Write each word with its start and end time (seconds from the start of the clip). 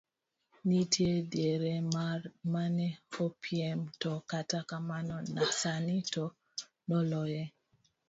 Nitie 0.67 1.15
diere 1.33 1.73
mane 2.53 2.87
opiem 3.25 3.79
to 4.01 4.11
kata 4.29 4.59
kamano 4.69 5.15
sani 5.59 5.97
to 6.13 6.23
noloye. 6.87 7.43